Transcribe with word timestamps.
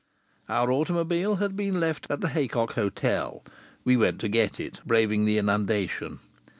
Our 0.49 0.71
automobile 0.71 1.35
had 1.35 1.55
been 1.55 1.79
left 1.79 2.07
at 2.09 2.21
the 2.21 2.29
Haycock 2.29 2.73
Hotel; 2.73 3.43
we 3.83 3.95
went 3.95 4.19
to 4.21 4.29
get 4.29 4.59
it, 4.59 4.79
braving 4.83 5.25
the 5.25 5.37
inundation. 5.37 6.21